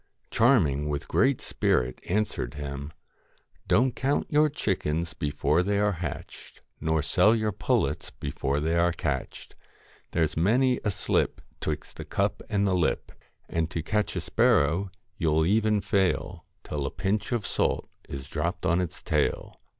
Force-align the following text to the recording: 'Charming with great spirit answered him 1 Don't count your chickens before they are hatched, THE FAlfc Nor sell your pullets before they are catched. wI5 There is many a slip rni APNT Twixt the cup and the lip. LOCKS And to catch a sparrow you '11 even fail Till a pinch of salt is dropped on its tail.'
'Charming 0.31 0.89
with 0.89 1.07
great 1.07 1.41
spirit 1.41 2.01
answered 2.09 2.55
him 2.55 2.85
1 2.87 2.91
Don't 3.67 3.95
count 3.95 4.25
your 4.31 4.49
chickens 4.49 5.13
before 5.13 5.61
they 5.61 5.77
are 5.77 5.91
hatched, 5.91 6.55
THE 6.55 6.61
FAlfc 6.61 6.81
Nor 6.87 7.01
sell 7.03 7.35
your 7.35 7.51
pullets 7.51 8.09
before 8.09 8.59
they 8.59 8.75
are 8.75 8.93
catched. 8.93 9.51
wI5 9.53 9.57
There 10.13 10.23
is 10.23 10.35
many 10.35 10.79
a 10.83 10.89
slip 10.89 11.39
rni 11.39 11.41
APNT 11.41 11.59
Twixt 11.59 11.97
the 11.97 12.05
cup 12.05 12.41
and 12.49 12.65
the 12.67 12.73
lip. 12.73 13.11
LOCKS 13.11 13.27
And 13.49 13.69
to 13.69 13.83
catch 13.83 14.15
a 14.15 14.21
sparrow 14.21 14.89
you 15.19 15.29
'11 15.29 15.47
even 15.51 15.81
fail 15.81 16.45
Till 16.63 16.87
a 16.87 16.89
pinch 16.89 17.31
of 17.31 17.45
salt 17.45 17.87
is 18.09 18.27
dropped 18.27 18.65
on 18.65 18.81
its 18.81 19.03
tail.' 19.03 19.59